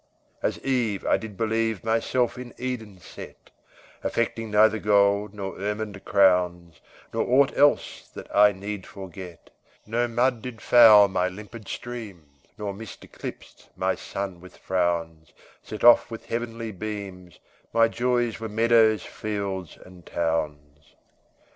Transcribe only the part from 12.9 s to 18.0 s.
eclipsed my sun with frowns; Set off with heav'nly beams, My